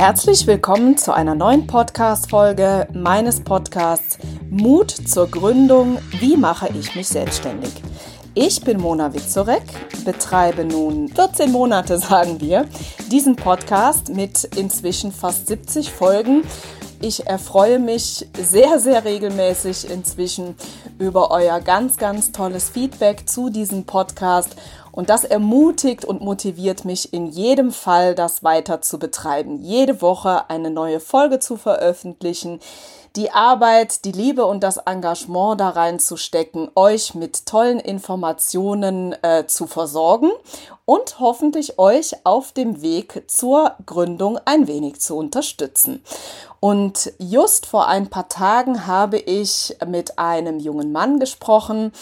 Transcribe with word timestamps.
Herzlich 0.00 0.46
willkommen 0.46 0.96
zu 0.96 1.12
einer 1.12 1.34
neuen 1.34 1.66
Podcast-Folge 1.66 2.88
meines 2.94 3.42
Podcasts 3.42 4.16
Mut 4.48 4.90
zur 4.90 5.30
Gründung. 5.30 5.98
Wie 6.20 6.38
mache 6.38 6.70
ich 6.70 6.94
mich 6.94 7.06
selbstständig? 7.06 7.70
Ich 8.32 8.62
bin 8.62 8.80
Mona 8.80 9.12
Witzorek, 9.12 9.62
betreibe 10.06 10.64
nun 10.64 11.08
14 11.08 11.52
Monate, 11.52 11.98
sagen 11.98 12.40
wir, 12.40 12.66
diesen 13.12 13.36
Podcast 13.36 14.08
mit 14.08 14.44
inzwischen 14.56 15.12
fast 15.12 15.48
70 15.48 15.92
Folgen. 15.92 16.44
Ich 17.02 17.26
erfreue 17.26 17.78
mich 17.78 18.26
sehr, 18.38 18.78
sehr 18.78 19.04
regelmäßig 19.04 19.90
inzwischen 19.90 20.54
über 20.98 21.30
euer 21.30 21.60
ganz, 21.60 21.98
ganz 21.98 22.32
tolles 22.32 22.70
Feedback 22.70 23.28
zu 23.28 23.50
diesem 23.50 23.84
Podcast 23.84 24.56
und 25.00 25.08
das 25.08 25.24
ermutigt 25.24 26.04
und 26.04 26.20
motiviert 26.20 26.84
mich 26.84 27.14
in 27.14 27.26
jedem 27.26 27.72
Fall, 27.72 28.14
das 28.14 28.44
weiter 28.44 28.82
zu 28.82 28.98
betreiben. 28.98 29.62
Jede 29.62 30.02
Woche 30.02 30.50
eine 30.50 30.70
neue 30.70 31.00
Folge 31.00 31.38
zu 31.38 31.56
veröffentlichen, 31.56 32.60
die 33.16 33.30
Arbeit, 33.30 34.04
die 34.04 34.12
Liebe 34.12 34.44
und 34.44 34.62
das 34.62 34.76
Engagement 34.76 35.58
da 35.58 35.70
reinzustecken, 35.70 36.70
euch 36.74 37.14
mit 37.14 37.46
tollen 37.46 37.80
Informationen 37.80 39.16
äh, 39.22 39.46
zu 39.46 39.66
versorgen 39.66 40.32
und 40.90 41.20
hoffentlich 41.20 41.78
euch 41.78 42.16
auf 42.24 42.50
dem 42.50 42.82
Weg 42.82 43.22
zur 43.28 43.76
Gründung 43.86 44.40
ein 44.44 44.66
wenig 44.66 45.00
zu 45.00 45.16
unterstützen. 45.16 46.02
Und 46.58 47.12
just 47.18 47.64
vor 47.64 47.86
ein 47.86 48.10
paar 48.10 48.28
Tagen 48.28 48.86
habe 48.86 49.16
ich 49.16 49.76
mit 49.86 50.18
einem 50.18 50.58
jungen 50.58 50.92
Mann 50.92 51.18
gesprochen 51.18 51.92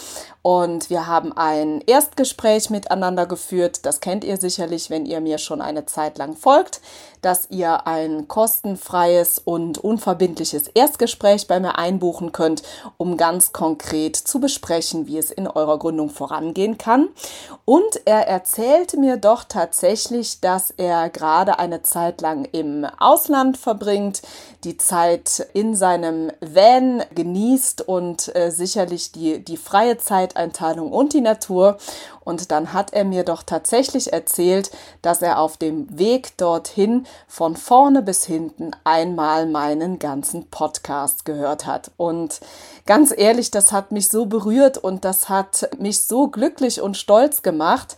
und 0.41 0.89
wir 0.89 1.07
haben 1.07 1.31
ein 1.31 1.81
Erstgespräch 1.85 2.69
miteinander 2.69 3.25
geführt. 3.25 3.85
Das 3.85 4.01
kennt 4.01 4.25
ihr 4.25 4.35
sicherlich, 4.35 4.89
wenn 4.89 5.05
ihr 5.05 5.21
mir 5.21 5.37
schon 5.37 5.61
eine 5.61 5.85
Zeit 5.85 6.17
lang 6.17 6.35
folgt, 6.35 6.81
dass 7.21 7.49
ihr 7.49 7.87
ein 7.87 8.27
kostenfreies 8.27 9.39
und 9.39 9.77
unverbindliches 9.77 10.67
Erstgespräch 10.67 11.47
bei 11.47 11.59
mir 11.61 11.77
einbuchen 11.77 12.33
könnt, 12.33 12.63
um 12.97 13.15
ganz 13.15 13.53
konkret 13.53 14.17
zu 14.17 14.39
besprechen, 14.41 15.07
wie 15.07 15.17
es 15.17 15.31
in 15.31 15.47
eurer 15.47 15.79
Gründung 15.79 16.09
vorangehen 16.09 16.77
kann. 16.77 17.09
Und 17.63 18.01
er 18.05 18.27
erzählte 18.79 18.97
mir 18.97 19.17
doch 19.17 19.43
tatsächlich, 19.43 20.39
dass 20.39 20.71
er 20.71 21.09
gerade 21.09 21.59
eine 21.59 21.81
Zeit 21.81 22.21
lang 22.21 22.45
im 22.53 22.85
Ausland 22.97 23.57
verbringt, 23.57 24.21
die 24.63 24.77
Zeit 24.77 25.45
in 25.53 25.75
seinem 25.75 26.31
Van 26.39 27.03
genießt 27.13 27.81
und 27.81 28.33
äh, 28.37 28.51
sicherlich 28.51 29.11
die, 29.11 29.43
die 29.43 29.57
freie 29.57 29.97
Zeiteinteilung 29.97 30.93
und 30.93 31.11
die 31.11 31.19
Natur. 31.19 31.77
Und 32.23 32.51
dann 32.51 32.71
hat 32.71 32.93
er 32.93 33.03
mir 33.03 33.23
doch 33.23 33.43
tatsächlich 33.43 34.13
erzählt, 34.13 34.71
dass 35.01 35.21
er 35.21 35.39
auf 35.39 35.57
dem 35.57 35.97
Weg 35.97 36.37
dorthin 36.37 37.05
von 37.27 37.57
vorne 37.57 38.01
bis 38.01 38.23
hinten 38.23 38.71
einmal 38.85 39.45
meinen 39.45 39.99
ganzen 39.99 40.49
Podcast 40.49 41.25
gehört 41.25 41.65
hat. 41.65 41.91
Und 41.97 42.39
ganz 42.85 43.13
ehrlich, 43.15 43.51
das 43.51 43.73
hat 43.73 43.91
mich 43.91 44.07
so 44.07 44.25
berührt 44.25 44.77
und 44.77 45.03
das 45.03 45.27
hat 45.27 45.69
mich 45.79 46.03
so 46.03 46.29
glücklich 46.29 46.81
und 46.81 46.95
stolz 46.95 47.41
gemacht 47.41 47.97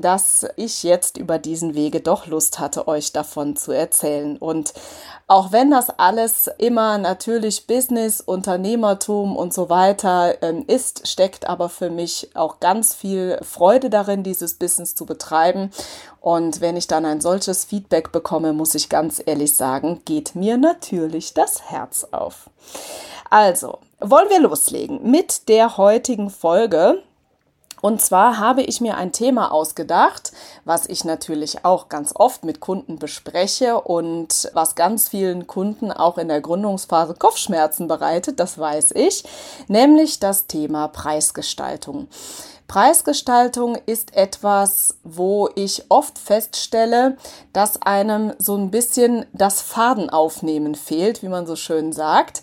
dass 0.00 0.46
ich 0.56 0.82
jetzt 0.82 1.18
über 1.18 1.38
diesen 1.38 1.74
Wege 1.74 2.00
doch 2.00 2.26
Lust 2.26 2.58
hatte, 2.58 2.88
euch 2.88 3.12
davon 3.12 3.56
zu 3.56 3.72
erzählen. 3.72 4.36
Und 4.38 4.72
auch 5.26 5.52
wenn 5.52 5.70
das 5.70 5.90
alles 5.90 6.50
immer 6.58 6.98
natürlich 6.98 7.66
Business, 7.66 8.20
Unternehmertum 8.20 9.36
und 9.36 9.52
so 9.54 9.68
weiter 9.68 10.42
ähm, 10.42 10.64
ist, 10.66 11.08
steckt 11.08 11.48
aber 11.48 11.68
für 11.68 11.90
mich 11.90 12.30
auch 12.34 12.60
ganz 12.60 12.94
viel 12.94 13.38
Freude 13.42 13.90
darin, 13.90 14.22
dieses 14.22 14.54
Business 14.54 14.94
zu 14.94 15.06
betreiben. 15.06 15.70
Und 16.20 16.60
wenn 16.60 16.76
ich 16.76 16.86
dann 16.86 17.04
ein 17.04 17.20
solches 17.20 17.64
Feedback 17.64 18.12
bekomme, 18.12 18.52
muss 18.52 18.74
ich 18.74 18.88
ganz 18.88 19.22
ehrlich 19.24 19.54
sagen, 19.54 20.02
geht 20.04 20.34
mir 20.34 20.56
natürlich 20.56 21.34
das 21.34 21.70
Herz 21.70 22.06
auf. 22.10 22.50
Also, 23.30 23.78
wollen 24.00 24.28
wir 24.28 24.40
loslegen 24.40 25.10
mit 25.10 25.48
der 25.48 25.78
heutigen 25.78 26.28
Folge. 26.28 27.02
Und 27.82 28.00
zwar 28.00 28.38
habe 28.38 28.62
ich 28.62 28.80
mir 28.80 28.96
ein 28.96 29.10
Thema 29.10 29.50
ausgedacht, 29.50 30.30
was 30.64 30.88
ich 30.88 31.04
natürlich 31.04 31.64
auch 31.64 31.88
ganz 31.88 32.12
oft 32.14 32.44
mit 32.44 32.60
Kunden 32.60 33.00
bespreche 33.00 33.80
und 33.80 34.50
was 34.54 34.76
ganz 34.76 35.08
vielen 35.08 35.48
Kunden 35.48 35.90
auch 35.90 36.16
in 36.16 36.28
der 36.28 36.40
Gründungsphase 36.40 37.14
Kopfschmerzen 37.14 37.88
bereitet, 37.88 38.38
das 38.38 38.56
weiß 38.56 38.92
ich, 38.92 39.24
nämlich 39.66 40.20
das 40.20 40.46
Thema 40.46 40.86
Preisgestaltung. 40.86 42.06
Preisgestaltung 42.68 43.76
ist 43.84 44.16
etwas, 44.16 44.94
wo 45.02 45.50
ich 45.56 45.84
oft 45.88 46.18
feststelle, 46.18 47.16
dass 47.52 47.82
einem 47.82 48.32
so 48.38 48.56
ein 48.56 48.70
bisschen 48.70 49.26
das 49.32 49.60
Fadenaufnehmen 49.60 50.76
fehlt, 50.76 51.22
wie 51.22 51.28
man 51.28 51.48
so 51.48 51.56
schön 51.56 51.92
sagt. 51.92 52.42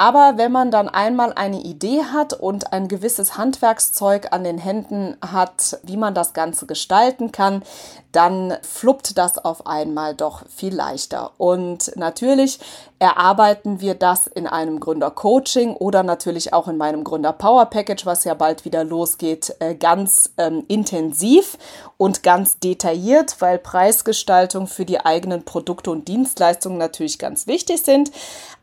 Aber 0.00 0.38
wenn 0.38 0.50
man 0.50 0.70
dann 0.70 0.88
einmal 0.88 1.34
eine 1.34 1.60
Idee 1.60 2.04
hat 2.10 2.32
und 2.32 2.72
ein 2.72 2.88
gewisses 2.88 3.36
Handwerkszeug 3.36 4.28
an 4.30 4.44
den 4.44 4.56
Händen 4.56 5.18
hat, 5.20 5.78
wie 5.82 5.98
man 5.98 6.14
das 6.14 6.32
Ganze 6.32 6.64
gestalten 6.64 7.32
kann, 7.32 7.62
dann 8.10 8.54
fluppt 8.62 9.18
das 9.18 9.36
auf 9.36 9.66
einmal 9.66 10.14
doch 10.14 10.42
viel 10.48 10.74
leichter. 10.74 11.32
Und 11.36 11.94
natürlich 11.96 12.60
erarbeiten 12.98 13.82
wir 13.82 13.94
das 13.94 14.26
in 14.26 14.46
einem 14.46 14.80
Gründer-Coaching 14.80 15.74
oder 15.74 16.02
natürlich 16.02 16.54
auch 16.54 16.66
in 16.66 16.78
meinem 16.78 17.04
Gründer-Power-Package, 17.04 18.06
was 18.06 18.24
ja 18.24 18.32
bald 18.32 18.64
wieder 18.64 18.84
losgeht, 18.84 19.54
äh, 19.60 19.74
ganz 19.74 20.32
ähm, 20.38 20.64
intensiv 20.68 21.58
und 21.98 22.22
ganz 22.22 22.58
detailliert, 22.58 23.36
weil 23.40 23.58
Preisgestaltung 23.58 24.66
für 24.66 24.86
die 24.86 25.00
eigenen 25.00 25.44
Produkte 25.44 25.90
und 25.90 26.08
Dienstleistungen 26.08 26.78
natürlich 26.78 27.18
ganz 27.18 27.46
wichtig 27.46 27.82
sind. 27.82 28.10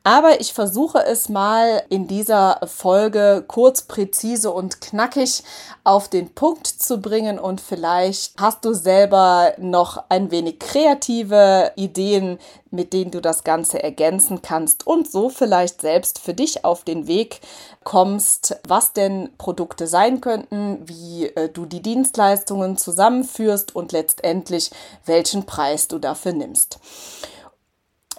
Aber 0.07 0.40
ich 0.40 0.53
versuche 0.53 1.03
es 1.03 1.28
mal 1.28 1.84
in 1.90 2.07
dieser 2.07 2.62
Folge 2.66 3.44
kurz, 3.45 3.81
präzise 3.81 4.51
und 4.51 4.79
knackig 4.79 5.44
auf 5.84 6.07
den 6.07 6.34
Punkt 6.34 6.66
zu 6.66 7.01
bringen 7.01 7.38
und 7.38 7.59
vielleicht 7.59 8.40
hast 8.40 8.63
du 8.63 8.72
selber 8.72 9.51
noch 9.57 10.06
ein 10.07 10.31
wenig 10.31 10.59
kreative 10.59 11.73
Ideen, 11.75 12.40
mit 12.72 12.94
denen 12.94 13.12
du 13.12 13.19
das 13.19 13.44
Ganze 13.44 13.84
ergänzen 13.84 14.41
kannst 14.41 14.88
und 14.88 15.12
so 15.12 15.28
vielleicht 15.28 15.81
selbst 15.81 16.19
für 16.19 16.34
dich 16.34 16.63
auf 16.63 16.85
den 16.85 17.07
Weg 17.07 17.41
kommst, 17.84 18.62
was 18.66 18.94
denn 18.94 19.31
Produkte 19.38 19.88
sein 19.88 20.22
könnten, 20.22 20.88
wie 20.88 21.25
äh, 21.25 21.50
du 21.50 21.66
die 21.66 21.81
Dienstleistungen 21.81 22.78
zusammenführst 22.78 23.75
und 23.75 23.91
letztendlich 23.91 24.72
welchen 25.06 25.46
Preis 25.46 25.90
du 25.90 26.00
dafür 26.00 26.31
nimmst. 26.31 26.79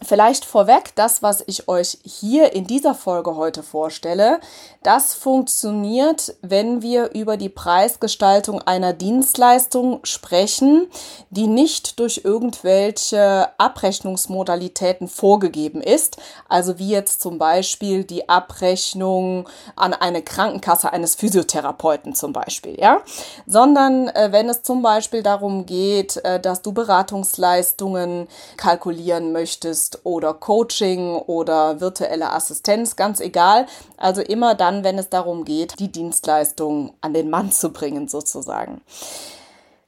Vielleicht 0.02 0.44
vorweg, 0.44 0.92
das, 0.94 1.22
was 1.22 1.42
ich 1.46 1.68
euch 1.68 1.98
hier 2.04 2.52
in 2.52 2.66
dieser 2.66 2.94
Folge 2.94 3.34
heute 3.34 3.64
vorstelle, 3.64 4.40
das 4.84 5.12
funktioniert, 5.14 6.36
wenn 6.40 6.82
wir 6.82 7.14
über 7.14 7.36
die 7.36 7.48
Preisgestaltung 7.48 8.62
einer 8.62 8.92
Dienstleistung 8.92 10.00
sprechen, 10.04 10.86
die 11.30 11.48
nicht 11.48 11.98
durch 11.98 12.20
irgendwelche 12.24 13.48
Abrechnungsmodalitäten 13.58 15.08
vorgegeben 15.08 15.82
ist. 15.82 16.18
Also 16.48 16.78
wie 16.78 16.90
jetzt 16.90 17.20
zum 17.20 17.38
Beispiel 17.38 18.04
die 18.04 18.28
Abrechnung 18.28 19.48
an 19.74 19.94
eine 19.94 20.22
Krankenkasse 20.22 20.92
eines 20.92 21.16
Physiotherapeuten 21.16 22.14
zum 22.14 22.32
Beispiel, 22.32 22.78
ja. 22.78 23.02
Sondern 23.46 24.08
äh, 24.08 24.28
wenn 24.30 24.48
es 24.48 24.62
zum 24.62 24.80
Beispiel 24.80 25.24
darum 25.24 25.66
geht, 25.66 26.18
äh, 26.18 26.38
dass 26.38 26.62
du 26.62 26.70
Beratungsleistungen 26.72 28.28
kalkulieren 28.56 29.32
möchtest, 29.32 29.87
ist 29.88 30.04
oder 30.04 30.34
Coaching 30.34 31.16
oder 31.16 31.80
virtuelle 31.80 32.32
Assistenz, 32.32 32.96
ganz 32.96 33.20
egal. 33.20 33.66
Also 33.96 34.20
immer 34.20 34.54
dann, 34.54 34.84
wenn 34.84 34.98
es 34.98 35.08
darum 35.08 35.44
geht, 35.44 35.78
die 35.78 35.90
Dienstleistung 35.90 36.94
an 37.00 37.14
den 37.14 37.30
Mann 37.30 37.52
zu 37.52 37.70
bringen, 37.70 38.08
sozusagen. 38.08 38.80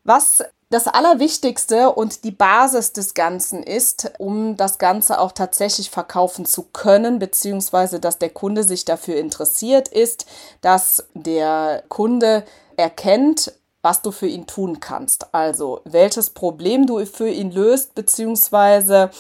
Was 0.04 0.42
das 0.70 0.86
Allerwichtigste 0.86 1.90
und 1.90 2.24
die 2.24 2.30
Basis 2.30 2.92
des 2.92 3.14
Ganzen 3.14 3.62
ist, 3.62 4.12
um 4.18 4.56
das 4.56 4.78
Ganze 4.78 5.20
auch 5.20 5.32
tatsächlich 5.32 5.90
verkaufen 5.90 6.46
zu 6.46 6.62
können, 6.72 7.18
beziehungsweise 7.18 7.98
dass 7.98 8.18
der 8.18 8.30
Kunde 8.30 8.62
sich 8.62 8.84
dafür 8.84 9.16
interessiert, 9.16 9.88
ist, 9.88 10.26
dass 10.60 11.04
der 11.14 11.82
Kunde 11.88 12.44
erkennt, 12.76 13.52
was 13.82 14.02
du 14.02 14.10
für 14.10 14.26
ihn 14.26 14.46
tun 14.46 14.80
kannst. 14.80 15.34
Also 15.34 15.80
welches 15.84 16.30
Problem 16.30 16.86
du 16.86 17.04
für 17.06 17.28
ihn 17.28 17.50
löst, 17.50 17.94
beziehungsweise 17.94 19.10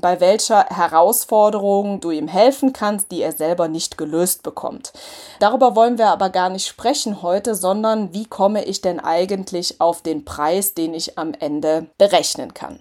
bei 0.00 0.20
welcher 0.20 0.64
Herausforderung 0.66 2.00
du 2.00 2.10
ihm 2.10 2.28
helfen 2.28 2.72
kannst, 2.72 3.10
die 3.10 3.22
er 3.22 3.32
selber 3.32 3.68
nicht 3.68 3.98
gelöst 3.98 4.42
bekommt. 4.42 4.92
Darüber 5.40 5.76
wollen 5.76 5.98
wir 5.98 6.08
aber 6.08 6.30
gar 6.30 6.50
nicht 6.50 6.66
sprechen 6.66 7.22
heute, 7.22 7.54
sondern 7.54 8.12
wie 8.12 8.26
komme 8.26 8.64
ich 8.64 8.80
denn 8.80 9.00
eigentlich 9.00 9.80
auf 9.80 10.02
den 10.02 10.24
Preis, 10.24 10.74
den 10.74 10.94
ich 10.94 11.18
am 11.18 11.32
Ende 11.34 11.86
berechnen 11.98 12.54
kann. 12.54 12.80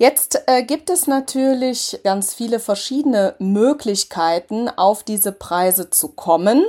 Jetzt 0.00 0.44
äh, 0.46 0.62
gibt 0.62 0.88
es 0.88 1.06
natürlich 1.06 2.00
ganz 2.04 2.32
viele 2.32 2.58
verschiedene 2.58 3.34
Möglichkeiten, 3.38 4.70
auf 4.70 5.02
diese 5.02 5.30
Preise 5.30 5.90
zu 5.90 6.08
kommen. 6.08 6.64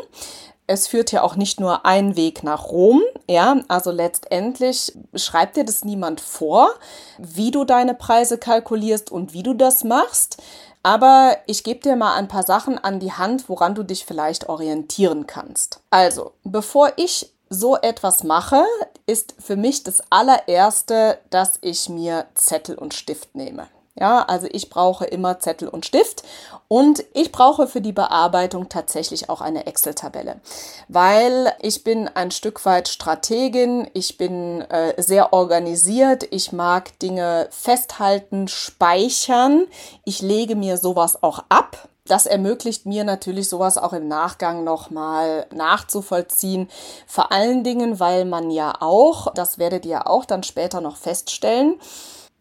Es 0.71 0.87
führt 0.87 1.11
ja 1.11 1.21
auch 1.21 1.35
nicht 1.35 1.59
nur 1.59 1.85
ein 1.85 2.15
Weg 2.15 2.43
nach 2.43 2.67
Rom, 2.67 3.01
ja, 3.29 3.57
also 3.67 3.91
letztendlich 3.91 4.93
schreibt 5.13 5.57
dir 5.57 5.65
das 5.65 5.83
niemand 5.83 6.21
vor, 6.21 6.69
wie 7.17 7.51
du 7.51 7.65
deine 7.65 7.93
Preise 7.93 8.37
kalkulierst 8.37 9.11
und 9.11 9.33
wie 9.33 9.43
du 9.43 9.53
das 9.53 9.83
machst. 9.83 10.41
Aber 10.81 11.37
ich 11.45 11.63
gebe 11.63 11.81
dir 11.81 11.95
mal 11.95 12.15
ein 12.15 12.29
paar 12.29 12.43
Sachen 12.43 12.79
an 12.79 12.99
die 12.99 13.11
Hand, 13.11 13.49
woran 13.49 13.75
du 13.75 13.83
dich 13.83 14.05
vielleicht 14.05 14.47
orientieren 14.47 15.27
kannst. 15.27 15.81
Also, 15.91 16.31
bevor 16.43 16.93
ich 16.95 17.31
so 17.49 17.75
etwas 17.75 18.23
mache, 18.23 18.63
ist 19.05 19.35
für 19.39 19.57
mich 19.57 19.83
das 19.83 20.01
allererste, 20.09 21.19
dass 21.29 21.59
ich 21.61 21.89
mir 21.89 22.27
Zettel 22.33 22.75
und 22.75 22.93
Stift 22.93 23.35
nehme. 23.35 23.67
Ja, 24.01 24.23
also 24.23 24.47
ich 24.49 24.71
brauche 24.71 25.05
immer 25.05 25.39
Zettel 25.39 25.67
und 25.67 25.85
Stift 25.85 26.23
und 26.67 27.05
ich 27.13 27.31
brauche 27.31 27.67
für 27.67 27.81
die 27.81 27.91
Bearbeitung 27.91 28.67
tatsächlich 28.67 29.29
auch 29.29 29.41
eine 29.41 29.67
Excel-Tabelle, 29.67 30.41
weil 30.87 31.53
ich 31.61 31.83
bin 31.83 32.07
ein 32.07 32.31
Stück 32.31 32.65
weit 32.65 32.87
Strategin, 32.87 33.87
ich 33.93 34.17
bin 34.17 34.61
äh, 34.61 34.99
sehr 34.99 35.33
organisiert, 35.33 36.23
ich 36.31 36.51
mag 36.51 36.97
Dinge 36.97 37.47
festhalten, 37.51 38.47
speichern, 38.47 39.67
ich 40.03 40.23
lege 40.23 40.55
mir 40.55 40.77
sowas 40.77 41.21
auch 41.21 41.43
ab. 41.49 41.87
Das 42.05 42.25
ermöglicht 42.25 42.87
mir 42.87 43.03
natürlich 43.03 43.49
sowas 43.49 43.77
auch 43.77 43.93
im 43.93 44.07
Nachgang 44.07 44.63
nochmal 44.63 45.45
nachzuvollziehen. 45.53 46.69
Vor 47.05 47.31
allen 47.31 47.63
Dingen, 47.63 47.99
weil 47.99 48.25
man 48.25 48.49
ja 48.49 48.73
auch, 48.79 49.31
das 49.35 49.59
werdet 49.59 49.85
ihr 49.85 50.07
auch 50.07 50.25
dann 50.25 50.41
später 50.41 50.81
noch 50.81 50.95
feststellen, 50.95 51.79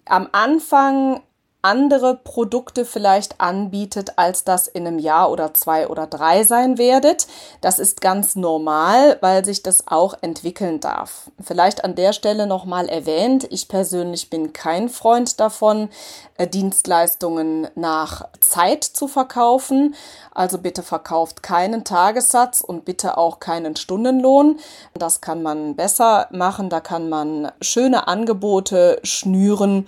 am 0.07 0.29
Anfang 0.33 1.21
andere 1.63 2.17
Produkte 2.17 2.85
vielleicht 2.85 3.41
anbietet, 3.41 4.15
als 4.17 4.45
das 4.45 4.67
in 4.67 4.87
einem 4.87 4.99
Jahr 4.99 5.31
oder 5.31 5.53
zwei 5.53 5.89
oder 5.89 6.07
drei 6.07 6.43
sein 6.43 6.79
werdet. 6.79 7.27
Das 7.61 7.79
ist 7.79 8.01
ganz 8.01 8.35
normal, 8.35 9.19
weil 9.21 9.45
sich 9.45 9.63
das 9.63 9.87
auch 9.87 10.15
entwickeln 10.23 10.81
darf. 10.81 11.31
Vielleicht 11.41 11.85
an 11.85 11.95
der 11.95 12.13
Stelle 12.13 12.47
nochmal 12.47 12.89
erwähnt, 12.89 13.47
ich 13.51 13.69
persönlich 13.69 14.31
bin 14.31 14.53
kein 14.53 14.89
Freund 14.89 15.39
davon, 15.39 15.91
äh, 16.39 16.47
Dienstleistungen 16.47 17.69
nach 17.75 18.27
Zeit 18.41 18.85
zu 18.85 19.07
verkaufen. 19.07 19.95
Also 20.33 20.59
bitte 20.59 20.83
verkauft 20.83 21.43
keinen 21.43 21.85
Tagessatz 21.85 22.63
und 22.63 22.87
bitte 22.87 23.19
auch 23.19 23.41
keinen 23.41 23.77
Stundenlohn. 23.77 24.59
Das 24.95 25.21
kann 25.21 25.43
man 25.43 25.77
besser 25.77 26.29
machen, 26.31 26.71
da 26.71 26.81
kann 26.81 27.11
man 27.11 27.53
schöne 27.61 28.09
Angebote 28.09 29.01
schnüren 29.03 29.87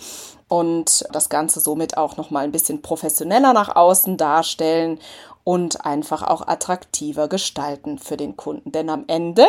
und 0.53 1.07
das 1.11 1.31
Ganze 1.31 1.61
somit 1.61 1.97
auch 1.97 2.19
noch 2.19 2.31
mal 2.31 2.45
ein 2.45 2.53
bisschen 2.53 2.83
professioneller 2.83 3.55
nach 3.55 3.75
außen 3.75 4.19
darstellen 4.19 4.99
und 5.45 5.87
einfach 5.87 6.23
auch 6.23 6.47
attraktiver 6.47 7.27
gestalten 7.27 7.99
für 7.99 8.19
den 8.19 8.37
Kunden. 8.37 8.71
Denn 8.71 8.91
am 8.91 9.05
Ende 9.07 9.47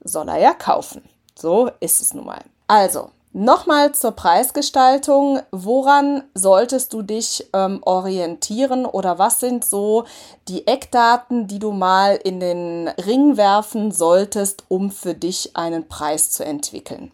soll 0.00 0.28
er 0.28 0.36
ja 0.36 0.52
kaufen. 0.52 1.02
So 1.34 1.70
ist 1.80 2.02
es 2.02 2.12
nun 2.12 2.26
mal. 2.26 2.42
Also, 2.66 3.08
Nochmal 3.36 3.90
zur 3.90 4.12
Preisgestaltung. 4.12 5.40
Woran 5.50 6.22
solltest 6.34 6.92
du 6.92 7.02
dich 7.02 7.44
ähm, 7.52 7.80
orientieren 7.82 8.86
oder 8.86 9.18
was 9.18 9.40
sind 9.40 9.64
so 9.64 10.04
die 10.46 10.68
Eckdaten, 10.68 11.48
die 11.48 11.58
du 11.58 11.72
mal 11.72 12.14
in 12.14 12.38
den 12.38 12.86
Ring 12.86 13.36
werfen 13.36 13.90
solltest, 13.90 14.62
um 14.68 14.92
für 14.92 15.14
dich 15.14 15.56
einen 15.56 15.88
Preis 15.88 16.30
zu 16.30 16.44
entwickeln? 16.44 17.10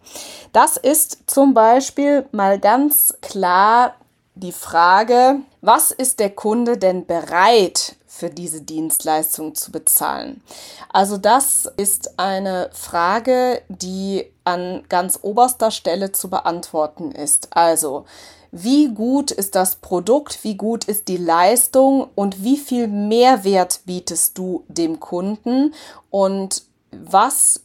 Das 0.52 0.76
ist 0.76 1.22
zum 1.25 1.55
Beispiel 1.55 2.26
mal 2.32 2.58
ganz 2.58 3.14
klar 3.23 3.94
die 4.34 4.52
Frage, 4.52 5.40
was 5.61 5.91
ist 5.91 6.21
der 6.21 6.31
Kunde 6.31 6.79
denn 6.79 7.07
bereit 7.07 7.97
für 8.07 8.31
diese 8.31 8.62
Dienstleistung 8.62 9.55
zu 9.55 9.73
bezahlen? 9.73 10.43
Also 10.91 11.19
das 11.19 11.71
ist 11.77 12.19
eine 12.19 12.71
Frage, 12.73 13.62
die 13.69 14.27
an 14.45 14.85
ganz 14.89 15.19
oberster 15.23 15.71
Stelle 15.71 16.12
zu 16.12 16.31
beantworten 16.31 17.12
ist. 17.12 17.49
Also 17.51 18.05
wie 18.53 18.89
gut 18.89 19.31
ist 19.31 19.55
das 19.55 19.77
Produkt, 19.77 20.43
wie 20.43 20.57
gut 20.57 20.85
ist 20.85 21.09
die 21.09 21.19
Leistung 21.19 22.09
und 22.15 22.43
wie 22.43 22.57
viel 22.57 22.89
Mehrwert 22.89 23.83
bietest 23.85 24.37
du 24.39 24.65
dem 24.69 24.99
Kunden 24.99 25.75
und 26.11 26.62
was 26.91 27.61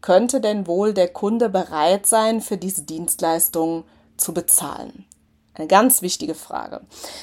könnte 0.00 0.40
denn 0.40 0.66
wohl 0.66 0.94
der 0.94 1.08
Kunde 1.08 1.48
bereit 1.48 2.06
sein, 2.06 2.40
für 2.40 2.56
diese 2.56 2.82
Dienstleistung 2.82 3.84
zu 4.16 4.32
bezahlen? 4.32 5.04
Eine 5.60 5.68
ganz 5.68 6.00
wichtige 6.00 6.34
Frage. 6.34 6.80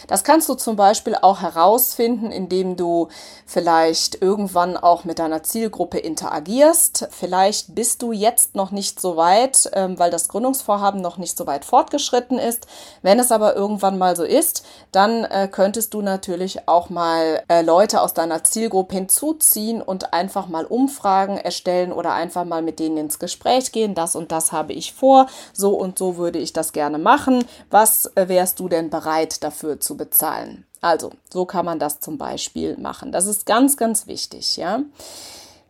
Das 0.08 0.24
kannst 0.24 0.48
du 0.48 0.54
zum 0.54 0.76
Beispiel 0.76 1.16
auch 1.20 1.42
herausfinden, 1.42 2.30
indem 2.30 2.76
du 2.76 3.08
vielleicht 3.48 4.22
irgendwann 4.22 4.78
auch 4.78 5.06
mit 5.06 5.18
deiner 5.18 5.42
Zielgruppe 5.42 5.98
interagierst. 5.98 7.08
Vielleicht 7.10 7.74
bist 7.74 8.04
du 8.04 8.12
jetzt 8.12 8.54
noch 8.54 8.70
nicht 8.70 9.02
so 9.02 9.18
weit, 9.18 9.72
ähm, 9.74 9.98
weil 9.98 10.12
das 10.12 10.28
Gründungsvorhaben 10.28 11.02
noch 11.02 11.18
nicht 11.18 11.36
so 11.36 11.48
weit 11.48 11.66
fortgeschritten 11.66 12.38
ist. 12.38 12.68
Wenn 13.02 13.20
es 13.20 13.32
aber 13.32 13.56
irgendwann 13.56 13.98
mal 13.98 14.16
so 14.16 14.24
ist, 14.24 14.64
dann 14.92 15.24
äh, 15.24 15.48
könntest 15.52 15.96
du 15.96 16.04
natürlich 16.04 16.68
auch 16.68 16.92
mal 16.92 17.42
äh, 17.48 17.64
Leute 17.64 18.02
aus 18.02 18.14
deiner 18.14 18.44
Zielgruppe 18.44 18.94
hinzuziehen 18.94 19.82
und 19.82 20.14
einfach 20.14 20.48
mal 20.48 20.66
Umfragen 20.66 21.38
erstellen 21.38 21.92
oder 21.92 22.14
einfach 22.14 22.46
mal 22.46 22.62
mit 22.62 22.78
denen 22.78 22.98
ins 22.98 23.18
Gespräch 23.18 23.72
gehen. 23.72 23.96
Das 23.96 24.16
und 24.16 24.32
das 24.32 24.52
habe 24.52 24.74
ich 24.74 24.94
vor. 24.94 25.26
So 25.54 25.74
und 25.74 25.98
so 25.98 26.18
würde 26.18 26.38
ich 26.38 26.54
das 26.54 26.72
gerne 26.72 27.00
machen. 27.00 27.44
Was 27.72 28.12
wärst 28.30 28.60
du 28.60 28.70
denn 28.70 28.90
bereit 28.90 29.44
dafür 29.44 29.80
zu 29.80 29.98
bezahlen? 29.98 30.66
Also, 30.82 31.12
so 31.32 31.46
kann 31.46 31.66
man 31.66 31.80
das 31.80 32.00
zum 32.00 32.18
Beispiel 32.18 32.78
machen. 32.78 33.12
Das 33.12 33.26
ist 33.26 33.46
ganz, 33.46 33.78
ganz 33.78 34.08
wichtig, 34.08 34.58
ja. 34.58 34.82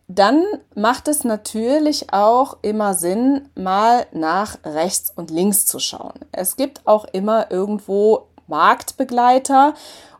Dann 0.10 0.44
macht 0.74 1.10
es 1.10 1.26
natürlich 1.26 2.14
auch 2.14 2.58
immer 2.62 2.94
Sinn, 2.94 3.50
mal 3.56 4.06
nach 4.14 4.58
rechts 4.64 5.12
und 5.14 5.32
links 5.32 5.66
zu 5.66 5.80
schauen. 5.80 6.14
Es 6.32 6.56
gibt 6.56 6.88
auch 6.88 7.06
immer 7.06 7.52
irgendwo 7.52 8.28
Marktbegleiter 8.48 9.74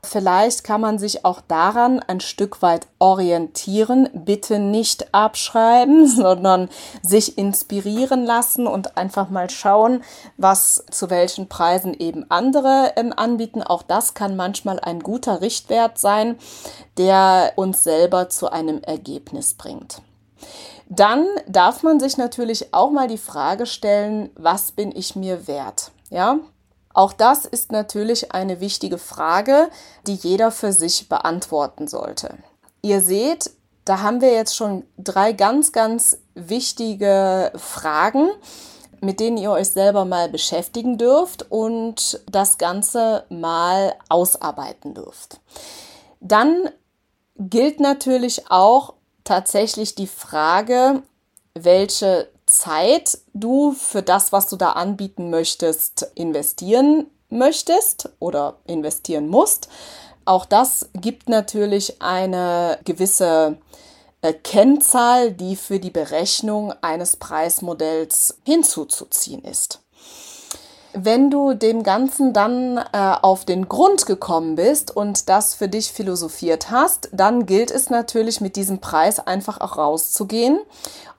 Vielleicht 0.04 0.64
kann 0.64 0.80
man 0.80 1.00
sich 1.00 1.26
auch 1.26 1.42
daran 1.42 2.00
ein 2.00 2.22
Stück 2.22 2.62
weit 2.62 2.88
orientieren. 3.00 4.10
Bitte 4.14 4.58
nicht 4.58 5.14
abschreiben, 5.14 6.08
sondern 6.08 6.70
sich 7.02 7.38
inspirieren 7.38 8.26
lassen 8.26 8.68
und 8.68 8.98
einfach 8.98 9.30
mal 9.30 9.50
schauen, 9.50 10.04
was 10.38 10.86
zu 10.92 11.10
welchen 11.10 11.50
Preisen 11.50 11.94
eben 11.94 12.26
andere 12.30 12.94
ähm, 12.96 13.14
anbieten. 13.16 13.62
Auch 13.62 13.84
das 13.84 14.14
kann 14.14 14.36
manchmal 14.36 14.80
ein 14.80 15.02
guter 15.02 15.42
Richtwert 15.42 15.98
sein, 15.98 16.38
der 16.98 17.54
uns 17.56 17.84
selber 17.84 18.30
zu 18.30 18.50
einem 18.52 18.82
Ergebnis 18.84 19.56
bringt. 19.56 20.02
Dann 20.90 21.26
darf 21.48 21.84
man 21.84 22.00
sich 22.00 22.18
natürlich 22.18 22.74
auch 22.74 22.92
mal 22.92 23.10
die 23.10 23.18
Frage 23.18 23.66
stellen, 23.66 24.30
was 24.36 24.72
bin 24.72 24.96
ich 24.96 25.18
mir 25.18 25.48
wert? 25.48 25.92
Ja, 26.10 26.40
auch 26.98 27.14
das 27.14 27.46
ist 27.46 27.72
natürlich 27.72 28.32
eine 28.32 28.60
wichtige 28.60 28.98
Frage, 28.98 29.70
die 30.08 30.16
jeder 30.16 30.50
für 30.50 30.74
sich 30.74 31.08
beantworten 31.08 31.88
sollte. 31.88 32.40
Ihr 32.82 33.02
seht, 33.02 33.52
da 33.86 34.02
haben 34.02 34.20
wir 34.20 34.34
jetzt 34.34 34.56
schon 34.56 34.84
drei 34.98 35.32
ganz, 35.32 35.72
ganz 35.72 36.18
wichtige 36.34 37.52
Fragen, 37.56 38.32
mit 39.00 39.20
denen 39.20 39.38
ihr 39.38 39.52
euch 39.52 39.70
selber 39.70 40.06
mal 40.06 40.28
beschäftigen 40.28 40.98
dürft 40.98 41.52
und 41.52 42.20
das 42.32 42.58
Ganze 42.58 43.26
mal 43.30 43.94
ausarbeiten 44.10 44.96
dürft. 44.96 45.40
Dann 46.20 46.68
gilt 47.38 47.80
natürlich 47.80 48.50
auch 48.50 48.96
tatsächlich 49.24 49.94
die 49.94 50.08
Frage, 50.08 51.04
welche 51.54 52.28
Zeit 52.48 53.20
du 53.34 53.74
für 53.74 54.02
das, 54.02 54.32
was 54.32 54.48
du 54.48 54.56
da 54.56 54.72
anbieten 54.72 55.30
möchtest, 55.30 56.12
investieren 56.16 57.08
möchtest 57.30 58.10
oder 58.20 58.58
investieren 58.66 59.28
musst. 59.28 59.70
Auch 60.26 60.46
das 60.46 60.90
gibt 60.94 61.30
natürlich 61.30 62.02
eine 62.02 62.80
gewisse 62.84 63.58
äh, 64.22 64.34
Kennzahl, 64.34 65.32
die 65.32 65.56
für 65.56 65.80
die 65.80 65.92
Berechnung 65.92 66.74
eines 66.82 67.16
Preismodells 67.18 68.40
hinzuzuziehen 68.44 69.44
ist. 69.44 69.82
Wenn 70.94 71.30
du 71.30 71.54
dem 71.54 71.84
Ganzen 71.84 72.34
dann 72.34 72.78
äh, 72.78 73.16
auf 73.22 73.46
den 73.46 73.68
Grund 73.68 74.06
gekommen 74.06 74.56
bist 74.56 74.96
und 74.96 75.30
das 75.30 75.54
für 75.54 75.68
dich 75.68 75.92
philosophiert 75.92 76.72
hast, 76.72 77.10
dann 77.12 77.46
gilt 77.46 77.72
es 77.72 77.90
natürlich 77.90 78.42
mit 78.42 78.56
diesem 78.56 78.80
Preis 78.80 79.20
einfach 79.20 79.60
auch 79.62 79.78
rauszugehen 79.78 80.60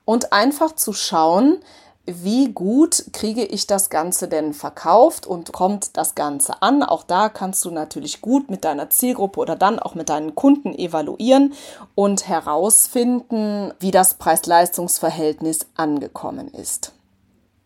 und 0.05 0.33
einfach 0.33 0.73
zu 0.73 0.91
schauen, 0.91 1.59
wie 2.05 2.51
gut 2.51 3.05
kriege 3.13 3.43
ich 3.43 3.67
das 3.67 3.89
Ganze 3.89 4.27
denn 4.27 4.53
verkauft 4.53 5.27
und 5.27 5.53
kommt 5.53 5.95
das 5.95 6.15
Ganze 6.15 6.61
an. 6.61 6.81
Auch 6.81 7.03
da 7.03 7.29
kannst 7.29 7.63
du 7.65 7.71
natürlich 7.71 8.21
gut 8.21 8.49
mit 8.49 8.65
deiner 8.65 8.89
Zielgruppe 8.89 9.39
oder 9.39 9.55
dann 9.55 9.79
auch 9.79 9.95
mit 9.95 10.09
deinen 10.09 10.33
Kunden 10.35 10.73
evaluieren 10.73 11.53
und 11.95 12.27
herausfinden, 12.27 13.73
wie 13.79 13.91
das 13.91 14.15
Preis-Leistungs-Verhältnis 14.15 15.67
angekommen 15.75 16.47
ist. 16.49 16.93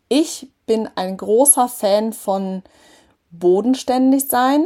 Ich 0.09 0.51
bin 0.65 0.89
ein 0.95 1.17
großer 1.17 1.67
Fan 1.67 2.13
von 2.13 2.63
bodenständig 3.31 4.27
sein. 4.27 4.65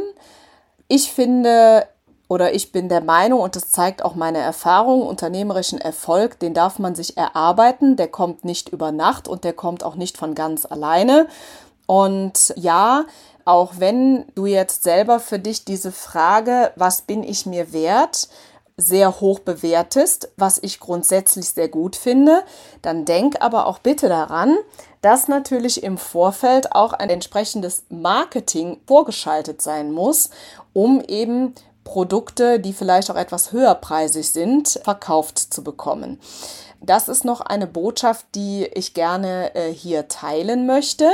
Ich 0.88 1.12
finde, 1.12 1.86
oder 2.28 2.54
ich 2.54 2.72
bin 2.72 2.88
der 2.88 3.00
Meinung, 3.00 3.40
und 3.40 3.56
das 3.56 3.70
zeigt 3.70 4.04
auch 4.04 4.14
meine 4.14 4.38
Erfahrung, 4.38 5.06
unternehmerischen 5.06 5.80
Erfolg, 5.80 6.38
den 6.38 6.54
darf 6.54 6.78
man 6.78 6.94
sich 6.94 7.16
erarbeiten, 7.16 7.96
der 7.96 8.08
kommt 8.08 8.44
nicht 8.44 8.68
über 8.68 8.92
Nacht 8.92 9.28
und 9.28 9.44
der 9.44 9.54
kommt 9.54 9.82
auch 9.82 9.94
nicht 9.94 10.18
von 10.18 10.34
ganz 10.34 10.66
alleine. 10.66 11.26
Und 11.86 12.52
ja, 12.56 13.06
auch 13.46 13.72
wenn 13.78 14.26
du 14.34 14.44
jetzt 14.44 14.82
selber 14.82 15.20
für 15.20 15.38
dich 15.38 15.64
diese 15.64 15.90
Frage, 15.90 16.70
was 16.76 17.00
bin 17.00 17.22
ich 17.22 17.46
mir 17.46 17.72
wert, 17.72 18.28
sehr 18.78 19.20
hoch 19.20 19.40
bewertest, 19.40 20.30
was 20.36 20.58
ich 20.62 20.78
grundsätzlich 20.78 21.50
sehr 21.50 21.68
gut 21.68 21.96
finde, 21.96 22.44
dann 22.80 23.04
denk 23.04 23.42
aber 23.42 23.66
auch 23.66 23.80
bitte 23.80 24.08
daran, 24.08 24.56
dass 25.02 25.28
natürlich 25.28 25.82
im 25.82 25.98
Vorfeld 25.98 26.72
auch 26.72 26.92
ein 26.92 27.10
entsprechendes 27.10 27.82
Marketing 27.90 28.78
vorgeschaltet 28.86 29.60
sein 29.60 29.92
muss, 29.92 30.30
um 30.72 31.00
eben 31.00 31.54
Produkte, 31.88 32.60
die 32.60 32.74
vielleicht 32.74 33.10
auch 33.10 33.16
etwas 33.16 33.50
höherpreisig 33.50 34.30
sind, 34.30 34.78
verkauft 34.84 35.38
zu 35.38 35.64
bekommen. 35.64 36.20
Das 36.82 37.08
ist 37.08 37.24
noch 37.24 37.40
eine 37.40 37.66
Botschaft, 37.66 38.26
die 38.34 38.64
ich 38.74 38.92
gerne 38.92 39.54
äh, 39.54 39.72
hier 39.72 40.06
teilen 40.06 40.66
möchte. 40.66 41.10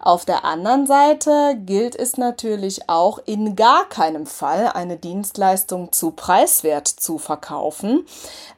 Auf 0.00 0.26
der 0.26 0.44
anderen 0.44 0.86
Seite 0.86 1.56
gilt 1.64 1.96
es 1.96 2.18
natürlich 2.18 2.90
auch 2.90 3.18
in 3.24 3.56
gar 3.56 3.88
keinem 3.88 4.26
Fall 4.26 4.68
eine 4.68 4.96
Dienstleistung 4.96 5.92
zu 5.92 6.10
preiswert 6.12 6.86
zu 6.86 7.16
verkaufen, 7.16 8.06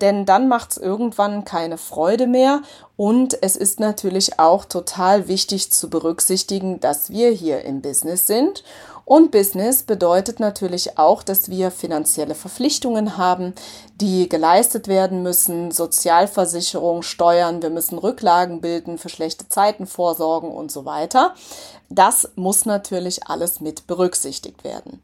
denn 0.01 0.27
dann 0.27 0.49
macht 0.49 0.73
es 0.73 0.77
irgendwann 0.77 1.45
keine 1.45 1.79
Freude 1.79 2.27
mehr 2.27 2.63
und 2.97 3.43
es 3.43 3.57
ist 3.57 3.81
natürlich 3.81 4.39
auch 4.39 4.67
total 4.67 5.29
wichtig 5.29 5.73
zu 5.73 5.89
berücksichtigen, 5.89 6.81
dass 6.81 7.09
wir 7.09 7.31
hier 7.31 7.65
im 7.65 7.81
Business 7.81 8.27
sind 8.27 8.65
und 9.11 9.33
Business 9.33 9.83
bedeutet 9.83 10.39
natürlich 10.39 10.97
auch, 10.97 11.25
dass 11.25 11.51
wir 11.51 11.73
finanzielle 11.73 12.37
Verpflichtungen 12.37 13.17
haben, 13.17 13.55
die 14.01 14.29
geleistet 14.29 14.87
werden 14.87 15.25
müssen, 15.25 15.73
Sozialversicherung, 15.73 17.03
Steuern, 17.03 17.61
wir 17.61 17.71
müssen 17.71 17.99
Rücklagen 17.99 18.61
bilden, 18.61 18.99
für 18.99 19.09
schlechte 19.09 19.49
Zeiten 19.49 19.89
vorsorgen 19.89 20.53
und 20.53 20.71
so 20.71 20.85
weiter. 20.85 21.35
Das 21.89 22.31
muss 22.37 22.67
natürlich 22.67 23.27
alles 23.27 23.61
mit 23.61 23.89
berücksichtigt 23.89 24.63
werden. 24.63 25.03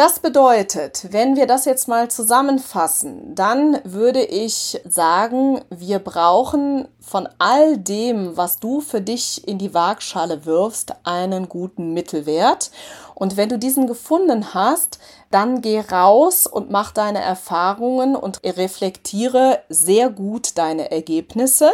Das 0.00 0.18
bedeutet, 0.18 1.08
wenn 1.10 1.36
wir 1.36 1.46
das 1.46 1.66
jetzt 1.66 1.86
mal 1.86 2.10
zusammenfassen, 2.10 3.34
dann 3.34 3.78
würde 3.84 4.24
ich 4.24 4.80
sagen, 4.88 5.60
wir 5.68 5.98
brauchen 5.98 6.88
von 7.00 7.28
all 7.38 7.76
dem, 7.76 8.34
was 8.34 8.60
du 8.60 8.80
für 8.80 9.02
dich 9.02 9.46
in 9.46 9.58
die 9.58 9.74
Waagschale 9.74 10.46
wirfst, 10.46 10.94
einen 11.04 11.50
guten 11.50 11.92
Mittelwert. 11.92 12.70
Und 13.14 13.36
wenn 13.36 13.50
du 13.50 13.58
diesen 13.58 13.86
gefunden 13.86 14.54
hast, 14.54 15.00
dann 15.30 15.60
geh 15.60 15.80
raus 15.80 16.46
und 16.46 16.70
mach 16.70 16.92
deine 16.92 17.20
Erfahrungen 17.20 18.16
und 18.16 18.40
reflektiere 18.42 19.58
sehr 19.68 20.08
gut 20.08 20.56
deine 20.56 20.90
Ergebnisse. 20.90 21.72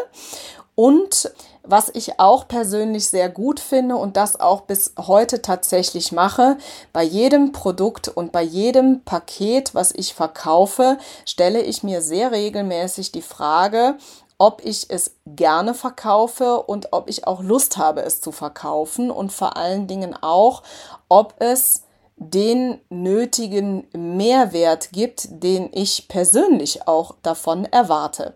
Und 0.74 1.30
was 1.68 1.90
ich 1.92 2.18
auch 2.18 2.48
persönlich 2.48 3.08
sehr 3.08 3.28
gut 3.28 3.60
finde 3.60 3.96
und 3.96 4.16
das 4.16 4.38
auch 4.38 4.62
bis 4.62 4.92
heute 4.98 5.42
tatsächlich 5.42 6.12
mache, 6.12 6.56
bei 6.92 7.02
jedem 7.02 7.52
Produkt 7.52 8.08
und 8.08 8.32
bei 8.32 8.42
jedem 8.42 9.02
Paket, 9.04 9.74
was 9.74 9.92
ich 9.92 10.14
verkaufe, 10.14 10.98
stelle 11.24 11.62
ich 11.62 11.82
mir 11.82 12.02
sehr 12.02 12.32
regelmäßig 12.32 13.12
die 13.12 13.22
Frage, 13.22 13.96
ob 14.38 14.64
ich 14.64 14.90
es 14.90 15.16
gerne 15.24 15.74
verkaufe 15.74 16.62
und 16.62 16.92
ob 16.92 17.08
ich 17.08 17.26
auch 17.26 17.42
Lust 17.42 17.78
habe, 17.78 18.02
es 18.02 18.20
zu 18.20 18.32
verkaufen 18.32 19.10
und 19.10 19.32
vor 19.32 19.56
allen 19.56 19.86
Dingen 19.86 20.14
auch, 20.20 20.62
ob 21.08 21.34
es 21.38 21.85
den 22.18 22.80
nötigen 22.88 23.86
Mehrwert 23.92 24.90
gibt, 24.92 25.28
den 25.42 25.68
ich 25.72 26.08
persönlich 26.08 26.88
auch 26.88 27.14
davon 27.22 27.66
erwarte. 27.66 28.34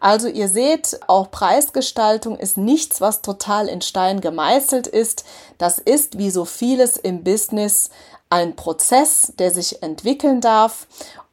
Also 0.00 0.28
ihr 0.28 0.48
seht, 0.48 1.00
auch 1.08 1.30
Preisgestaltung 1.32 2.38
ist 2.38 2.56
nichts, 2.56 3.00
was 3.00 3.22
total 3.22 3.66
in 3.68 3.80
Stein 3.80 4.20
gemeißelt 4.20 4.86
ist. 4.86 5.24
Das 5.58 5.78
ist 5.78 6.18
wie 6.18 6.30
so 6.30 6.44
vieles 6.44 6.96
im 6.96 7.24
Business 7.24 7.90
ein 8.30 8.54
Prozess, 8.54 9.32
der 9.38 9.50
sich 9.50 9.82
entwickeln 9.82 10.40
darf 10.40 10.86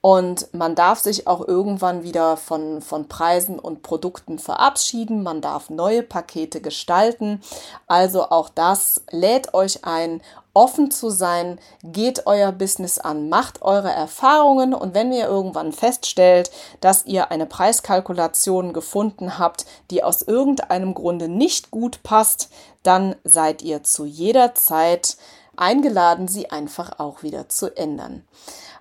und 0.05 0.53
man 0.53 0.75
darf 0.75 0.99
sich 0.99 1.27
auch 1.27 1.47
irgendwann 1.47 2.03
wieder 2.03 2.35
von, 2.35 2.81
von 2.81 3.07
Preisen 3.07 3.57
und 3.57 3.83
Produkten 3.83 4.37
verabschieden. 4.37 5.23
Man 5.23 5.39
darf 5.39 5.69
neue 5.69 6.03
Pakete 6.03 6.59
gestalten. 6.59 7.41
Also 7.87 8.29
auch 8.29 8.49
das 8.49 9.01
lädt 9.11 9.53
euch 9.53 9.85
ein, 9.85 10.21
offen 10.53 10.91
zu 10.91 11.09
sein, 11.09 11.59
geht 11.83 12.27
euer 12.27 12.51
Business 12.51 12.99
an, 12.99 13.29
macht 13.29 13.61
eure 13.61 13.91
Erfahrungen 13.91 14.73
und 14.73 14.93
wenn 14.93 15.11
ihr 15.11 15.25
irgendwann 15.25 15.71
feststellt, 15.71 16.51
dass 16.79 17.05
ihr 17.05 17.31
eine 17.31 17.45
Preiskalkulation 17.45 18.73
gefunden 18.73 19.39
habt, 19.39 19.65
die 19.89 20.03
aus 20.03 20.21
irgendeinem 20.21 20.93
Grunde 20.93 21.27
nicht 21.27 21.71
gut 21.71 22.03
passt, 22.03 22.49
dann 22.83 23.15
seid 23.23 23.61
ihr 23.61 23.83
zu 23.83 24.05
jeder 24.05 24.53
Zeit 24.55 25.17
eingeladen, 25.55 26.27
sie 26.27 26.51
einfach 26.51 26.99
auch 26.99 27.23
wieder 27.23 27.49
zu 27.49 27.75
ändern. 27.75 28.27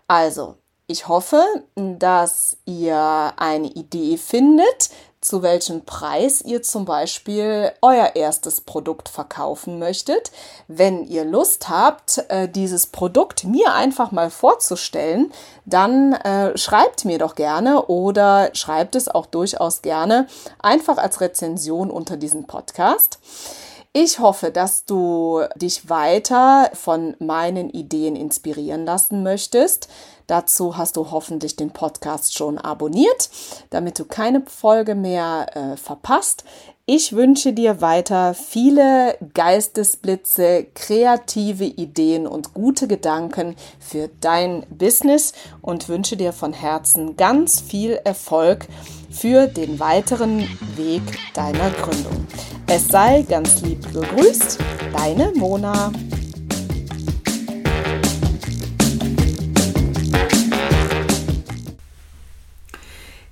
Also, 0.09 0.57
ich 0.87 1.09
hoffe, 1.09 1.43
dass 1.75 2.59
ihr 2.67 3.33
eine 3.37 3.69
Idee 3.69 4.19
findet, 4.19 4.91
zu 5.23 5.41
welchem 5.43 5.85
Preis 5.85 6.43
ihr 6.43 6.63
zum 6.63 6.85
Beispiel 6.85 7.73
euer 7.81 8.17
erstes 8.17 8.61
Produkt 8.61 9.09
verkaufen 9.09 9.79
möchtet. 9.79 10.33
Wenn 10.67 11.05
ihr 11.05 11.25
Lust 11.25 11.69
habt, 11.69 12.25
äh, 12.29 12.49
dieses 12.49 12.89
Produkt 12.89 13.45
mir 13.45 13.73
einfach 13.73 14.11
mal 14.11 14.31
vorzustellen, 14.31 15.33
dann 15.65 16.13
äh, 16.13 16.59
schreibt 16.59 17.05
mir 17.05 17.19
doch 17.19 17.37
gerne 17.37 17.87
oder 17.87 18.51
schreibt 18.53 18.97
es 18.97 19.09
auch 19.09 19.27
durchaus 19.27 19.81
gerne 19.81 20.27
einfach 20.59 20.99
als 20.99 21.21
Rezension 21.21 21.91
unter 21.91 22.17
diesem 22.17 22.45
Podcast. 22.45 23.21
Ich 23.95 24.19
hoffe, 24.19 24.51
dass 24.51 24.87
du 24.87 25.43
dich 25.55 25.91
weiter 25.91 26.71
von 26.73 27.15
meinen 27.19 27.69
Ideen 27.69 28.17
inspirieren 28.17 28.87
lassen 28.87 29.23
möchtest. 29.23 29.89
Dazu 30.33 30.79
hast 30.79 30.97
du 30.97 31.11
hoffentlich 31.11 31.57
den 31.57 31.73
Podcast 31.73 32.33
schon 32.33 32.57
abonniert, 32.57 33.29
damit 33.69 33.99
du 33.99 34.07
keine 34.07 34.41
Folge 34.47 34.95
mehr 34.95 35.55
äh, 35.55 35.77
verpasst. 35.77 36.45
Ich 36.87 37.13
wünsche 37.13 37.53
dir 37.53 37.83
weiter 37.83 38.33
viele 38.33 39.19
Geistesblitze, 39.35 40.69
kreative 40.75 41.67
Ideen 41.67 42.27
und 42.27 42.55
gute 42.55 42.89
Gedanken 42.89 43.57
für 43.79 44.09
dein 44.23 44.65
Business 44.71 45.35
und 45.61 45.91
wünsche 45.91 46.17
dir 46.17 46.33
von 46.33 46.55
Herzen 46.55 47.19
ganz 47.19 47.61
viel 47.61 48.01
Erfolg 48.03 48.67
für 49.11 49.49
den 49.49 49.81
weiteren 49.81 50.49
Weg 50.77 51.03
deiner 51.35 51.69
Gründung. 51.73 52.27
Es 52.69 52.89
sei 52.89 53.21
ganz 53.29 53.61
lieb 53.61 53.83
begrüßt, 53.93 54.57
deine 54.95 55.31
Mona. 55.33 55.93